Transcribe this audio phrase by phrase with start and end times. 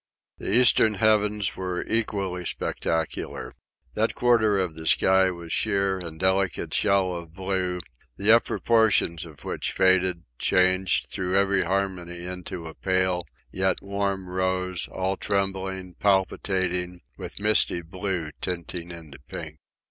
[0.39, 3.51] The eastern heavens were equally spectacular.
[3.93, 7.81] That quarter of the sky was sheer and delicate shell of blue,
[8.17, 14.27] the upper portions of which faded, changed, through every harmony, into a pale, yet warm,
[14.27, 19.57] rose, all trembling, palpitating, with misty blue tinting into pink.